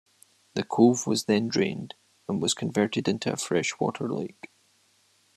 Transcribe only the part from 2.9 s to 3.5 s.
into a